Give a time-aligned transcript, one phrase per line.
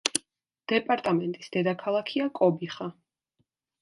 [0.71, 2.93] დეპარტამენტის დედაქალაქია კობიხა.